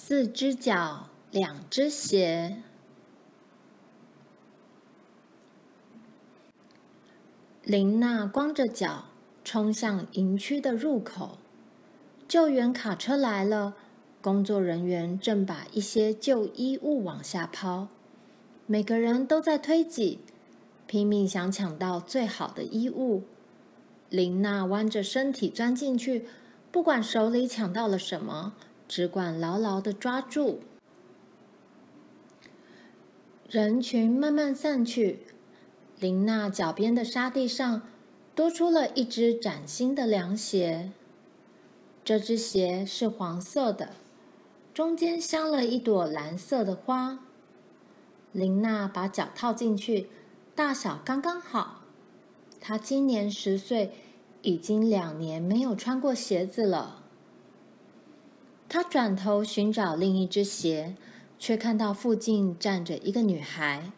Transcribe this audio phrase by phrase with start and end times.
[0.00, 2.62] 四只脚，两只鞋。
[7.64, 9.06] 琳娜光着脚
[9.44, 11.38] 冲向营区的入口，
[12.28, 13.74] 救援卡车来了，
[14.22, 17.88] 工作人员正把一些旧衣物往下抛，
[18.66, 20.20] 每个人都在推挤，
[20.86, 23.24] 拼命想抢到最好的衣物。
[24.08, 26.24] 琳娜弯着身体钻进去，
[26.70, 28.54] 不管手里抢到了什么，
[28.88, 30.60] 只管牢牢地抓住。
[33.48, 35.20] 人群慢慢散去。
[36.00, 37.82] 琳娜脚边的沙地上
[38.34, 40.92] 多出了一只崭新的凉鞋。
[42.04, 43.90] 这只鞋是黄色的，
[44.72, 47.18] 中间镶了一朵蓝色的花。
[48.32, 50.08] 琳娜把脚套进去，
[50.54, 51.82] 大小刚刚好。
[52.60, 53.92] 她今年十岁，
[54.42, 56.97] 已经两年没有穿过鞋子了。
[58.68, 60.94] 他转头寻找另一只鞋，
[61.38, 63.92] 却看到附近站着一个女孩。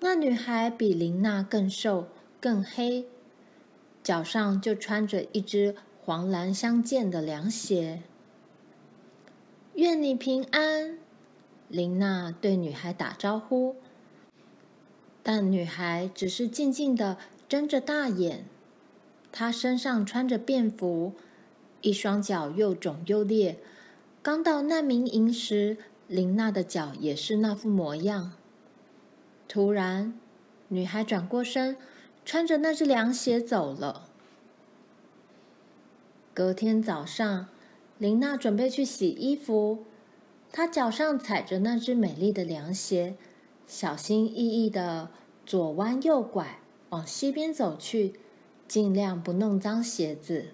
[0.00, 2.08] 那女孩比琳娜更瘦、
[2.40, 3.04] 更黑，
[4.02, 8.02] 脚上就穿着一只黄蓝相间的凉鞋。
[9.74, 10.98] 愿你平安，
[11.68, 13.76] 琳娜对女孩打招呼，
[15.22, 18.46] 但女孩只是静静地睁着大眼。
[19.30, 21.12] 她身上穿着便服，
[21.82, 23.58] 一双脚又肿又裂。
[24.22, 28.34] 刚到难民营时，琳娜的脚也是那副模样。
[29.48, 30.16] 突然，
[30.68, 31.76] 女孩转过身，
[32.24, 34.08] 穿着那只凉鞋走了。
[36.32, 37.48] 隔天早上，
[37.98, 39.86] 琳娜准备去洗衣服，
[40.52, 43.16] 她脚上踩着那只美丽的凉鞋，
[43.66, 45.10] 小心翼翼地
[45.44, 48.20] 左弯右拐往西边走去，
[48.68, 50.50] 尽量不弄脏鞋子。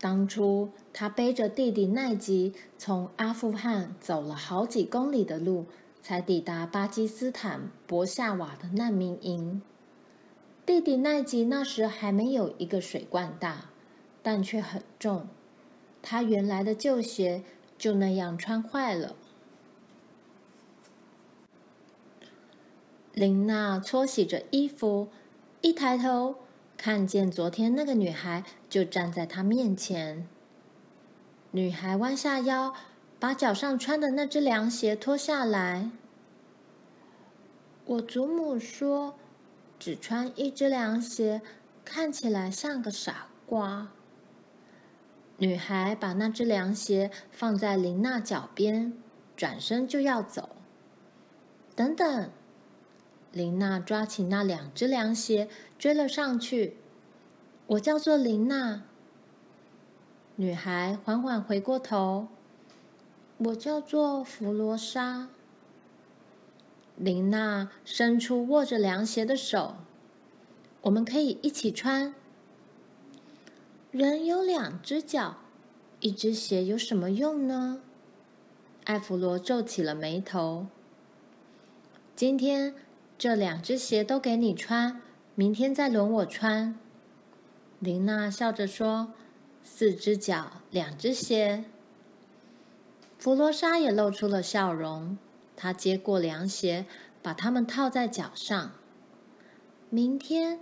[0.00, 5.66] 当初，他背着弟弟奈吉从阿富汗走了好几公里的路。
[6.00, 9.60] 才抵达巴基斯坦博夏瓦的难民营。
[10.64, 13.66] 弟弟奈吉那时还没有一个水罐大，
[14.22, 15.26] 但却很重。
[16.00, 17.42] 他原来的旧鞋
[17.76, 19.16] 就那样穿坏了。
[23.12, 25.08] 琳娜搓洗着衣服，
[25.60, 26.36] 一抬头
[26.78, 30.26] 看见昨天那个女孩就站在他面前。
[31.50, 32.74] 女孩弯下腰。
[33.20, 35.90] 把脚上穿的那只凉鞋脱下来。
[37.84, 39.16] 我祖母说，
[39.76, 41.42] 只穿一只凉鞋，
[41.84, 43.88] 看起来像个傻瓜。
[45.38, 48.92] 女孩把那只凉鞋放在琳娜脚边，
[49.36, 50.50] 转身就要走。
[51.74, 52.30] 等等，
[53.32, 56.76] 琳娜抓起那两只凉鞋，追了上去。
[57.66, 58.82] 我叫做琳娜。
[60.36, 62.28] 女孩缓缓回过头。
[63.38, 65.28] 我叫做弗罗莎。
[66.96, 69.76] 琳娜伸出握着凉鞋的手，
[70.80, 72.14] 我们可以一起穿。
[73.92, 75.36] 人有两只脚，
[76.00, 77.80] 一只鞋有什么用呢？
[78.84, 80.66] 艾弗罗皱起了眉头。
[82.16, 82.74] 今天
[83.18, 85.02] 这两只鞋都给你穿，
[85.34, 86.78] 明天再轮我穿。
[87.80, 89.12] 琳娜笑着说
[89.64, 91.64] ：“四只脚，两只鞋。”
[93.18, 95.18] 弗罗莎也露出了笑容，
[95.56, 96.86] 她接过凉鞋，
[97.20, 98.70] 把它们套在脚上。
[99.90, 100.60] 明天，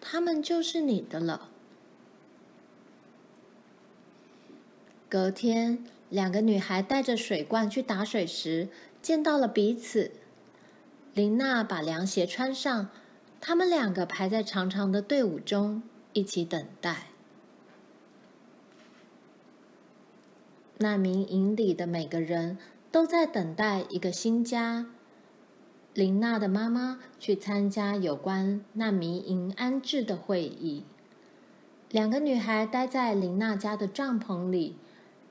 [0.00, 1.50] 它们就是你的了。
[5.10, 8.68] 隔天，两个女孩带着水罐去打水时，
[9.02, 10.12] 见到了彼此。
[11.14, 12.88] 琳娜把凉鞋穿上，
[13.40, 15.82] 他们两个排在长长的队伍中，
[16.12, 17.08] 一起等待。
[20.78, 22.56] 难民营里的每个人
[22.92, 24.86] 都在等待一个新家。
[25.92, 30.84] 琳娜的妈妈去参加有关难民营安置的会议。
[31.90, 34.76] 两个女孩待在琳娜家的帐篷里，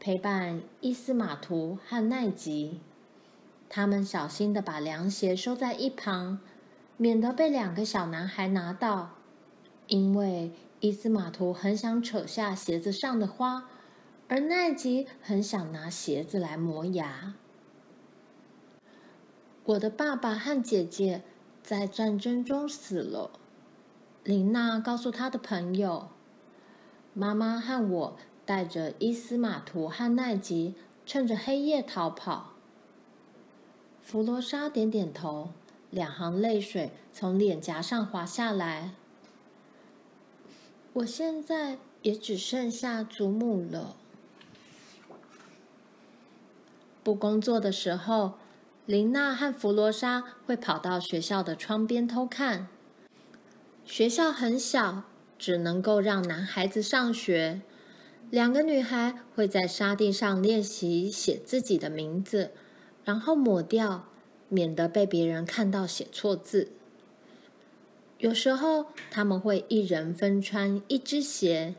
[0.02, 2.82] 陪伴伊斯玛图和奈吉。
[3.70, 6.40] 他们小心的把凉鞋收在一旁，
[6.98, 9.12] 免得被两个小男孩拿到。
[9.88, 13.70] 因为伊斯玛图很想扯下鞋子上的花。
[14.30, 17.36] 而奈吉很想拿鞋子来磨牙。
[19.64, 21.24] 我的爸爸和姐姐
[21.64, 23.32] 在战争中死了，
[24.26, 26.10] 琳娜告诉她的朋友。
[27.14, 30.76] 妈妈和我带着伊斯玛图和奈吉，
[31.06, 32.57] 趁着黑夜逃跑。
[34.08, 35.50] 弗罗莎点点头，
[35.90, 38.92] 两行泪水从脸颊上滑下来。
[40.94, 43.98] 我现在也只剩下祖母了。
[47.04, 48.36] 不工作的时候，
[48.86, 52.70] 琳娜和弗罗莎会跑到学校的窗边偷看。
[53.84, 55.04] 学校很小，
[55.38, 57.60] 只能够让男孩子上学。
[58.30, 62.52] 两个女孩会在沙地上练习写自己的名字，
[63.08, 64.10] 然后抹掉，
[64.50, 66.74] 免得被别人看到写错字。
[68.18, 71.76] 有时候，他们会一人分穿一只鞋，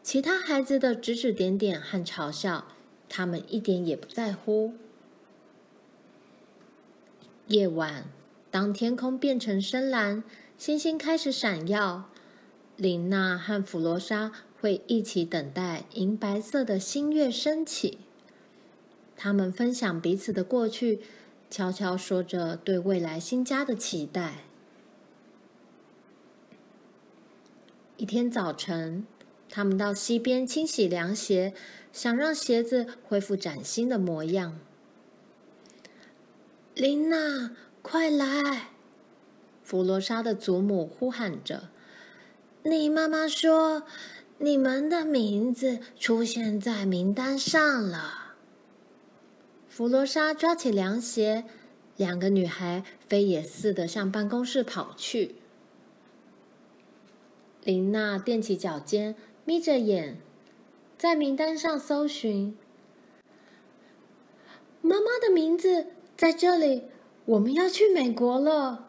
[0.00, 2.68] 其他孩子的指指点点和嘲笑，
[3.08, 4.74] 他们一点也不在乎。
[7.48, 8.04] 夜晚，
[8.52, 10.22] 当天空变成深蓝，
[10.56, 12.08] 星星开始闪耀，
[12.76, 14.30] 琳娜和弗罗莎
[14.60, 17.98] 会一起等待银白色的新月升起。
[19.24, 21.00] 他们分享彼此的过去，
[21.48, 24.44] 悄悄说着对未来新家的期待。
[27.96, 29.06] 一天早晨，
[29.48, 31.54] 他们到溪边清洗凉鞋，
[31.90, 34.60] 想让鞋子恢复崭新的模样。
[36.74, 38.72] 琳娜，快来！
[39.62, 41.70] 弗罗莎的祖母呼喊着
[42.62, 43.84] ：“你妈妈说。”
[44.36, 48.23] 你们的名字出现在名单上了。
[49.76, 51.42] 弗罗莎抓起凉鞋，
[51.96, 55.34] 两个女孩飞也似的向办公室跑去。
[57.64, 60.18] 琳娜踮起脚尖，眯着眼，
[60.96, 62.56] 在名单上搜寻。
[64.80, 66.84] 妈妈的名字在这里，
[67.24, 68.86] 我们要去美国了。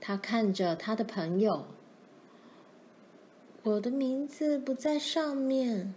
[0.00, 1.66] 她看着她的朋友。
[3.64, 5.94] 我的名字不在上面。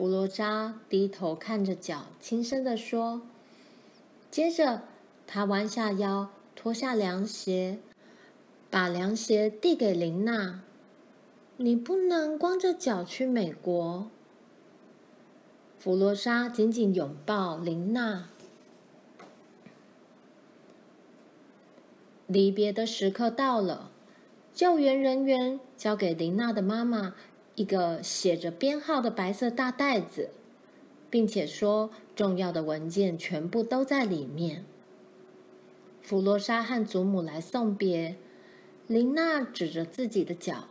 [0.00, 3.20] 弗罗扎低头看着脚，轻声地说。
[4.30, 4.80] 接着，
[5.26, 7.80] 他弯下腰，脱下凉鞋，
[8.70, 10.62] 把凉鞋递给琳娜。
[11.58, 14.08] 你不能光着脚去美国。
[15.78, 18.30] 弗罗莎紧紧拥抱琳娜。
[22.26, 23.90] 离别的时刻到了。
[24.54, 27.14] 救援人员交给琳娜的妈妈
[27.54, 30.30] 一个写着编号的白色大袋子，
[31.10, 34.64] 并且说重要的文件全部都在里面。
[36.02, 38.16] 弗罗莎和祖母来送别，
[38.86, 40.68] 琳娜指着自己的脚：“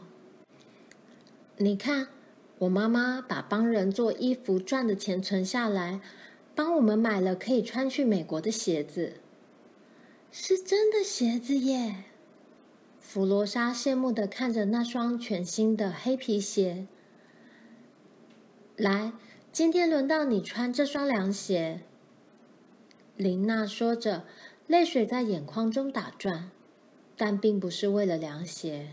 [1.57, 2.07] 你看，
[2.57, 6.01] 我妈妈把帮人做衣服赚的钱存下来，
[6.55, 9.17] 帮我们买了可以穿去美国的鞋子，
[10.31, 12.05] 是真的鞋子耶。”
[13.11, 16.85] 弗罗莎羡慕的看着那双全新的黑皮鞋。
[18.75, 19.13] 来，
[19.51, 21.81] 今天轮到你穿这双凉鞋。
[23.17, 24.25] 琳娜说着，
[24.67, 26.51] 泪水在眼眶中打转，
[27.17, 28.89] 但并不是为了凉鞋。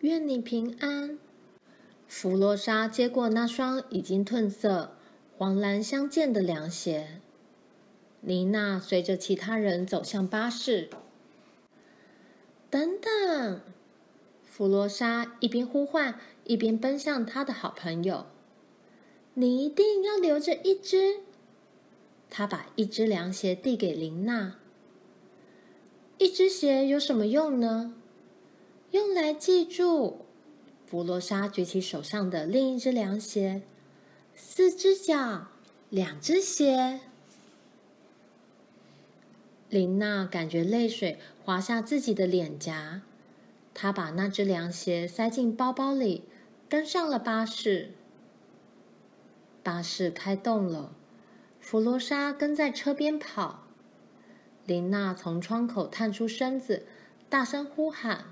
[0.00, 1.18] 愿你平安。
[2.06, 4.98] 弗罗莎接过那双已经褪色、
[5.38, 7.22] 黄蓝相间的凉鞋。
[8.20, 10.90] 琳娜随着其他人走向巴士。
[12.70, 13.60] 等等，
[14.44, 18.26] 弗罗莎一边呼唤，一边奔向他的好朋友。
[19.34, 21.20] 你一定要留着一只。
[22.28, 24.54] 他把一只凉鞋递给琳娜。
[26.18, 27.94] 一只鞋有什么用呢？
[28.92, 30.26] 用来记住。
[30.86, 33.62] 弗罗莎举起手上的另一只凉鞋。
[34.36, 35.48] 四只脚，
[35.88, 37.00] 两只鞋。
[39.70, 43.02] 琳娜感觉泪水滑下自己的脸颊，
[43.72, 46.24] 她把那只凉鞋塞进包包里，
[46.68, 47.92] 登上了巴士。
[49.62, 50.92] 巴士开动了，
[51.60, 53.64] 弗罗莎跟在车边跑。
[54.66, 56.84] 琳娜从窗口探出身子，
[57.28, 58.24] 大声呼喊：“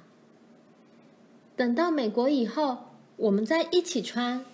[1.55, 2.79] 等到美国以后，
[3.17, 4.45] 我们再一起穿。”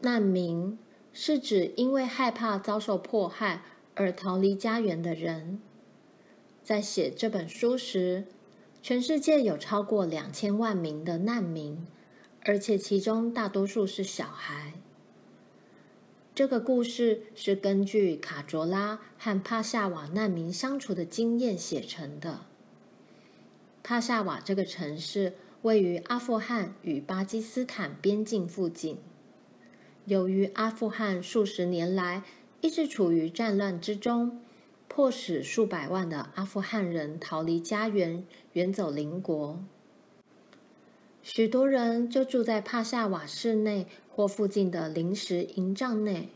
[0.00, 0.78] 难民。
[1.16, 3.62] 是指因为害怕遭受迫害
[3.94, 5.60] 而逃离家园的人。
[6.64, 8.24] 在写这本书时，
[8.82, 11.86] 全世界有超过两千万名的难民，
[12.42, 14.74] 而且其中大多数是小孩。
[16.34, 22.40] 这个故事是根据卡卓拉和帕夏瓦难民相处的经验写成的。
[23.84, 28.98] 帕夏瓦这个城市位于阿富汗与巴基斯坦边境附近。
[30.06, 32.22] 由于阿富汗数十年来
[32.60, 34.40] 一直处于战乱之中，
[34.86, 39.58] 迫使数百万的阿富汗人逃离家园，远走邻国。
[41.22, 46.28] 许多人就住在帕夏瓦市内或附近的临时营帐内。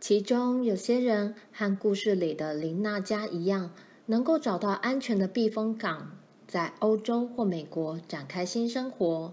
[0.00, 3.70] 其中有些人和故事里的琳娜家一样，
[4.06, 9.32] 能够找到安全的避风港，在欧洲或美国展开新生活。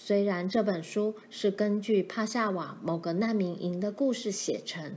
[0.00, 4.96] 虽然这本书是根据帕夏瓦某个难民营的故事写成，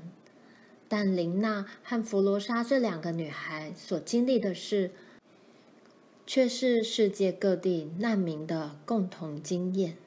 [0.88, 4.92] 但琳娜和弗罗莎这两个女孩所经历的事，
[6.28, 9.98] 却是世界各地难民的共同经验。